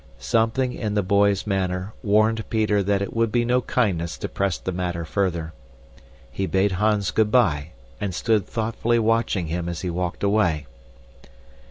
[0.17, 4.57] Something in the boy's manner warned Peter that it would be no kindness to press
[4.57, 5.53] the matter further.
[6.31, 10.65] He bade Hans good bye, and stood thoughtfully watching him as he walked away.